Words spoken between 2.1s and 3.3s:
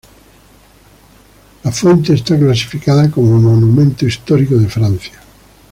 está clasificada